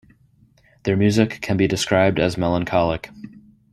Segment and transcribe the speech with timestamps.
[0.81, 3.11] Their music can be described as melancholic.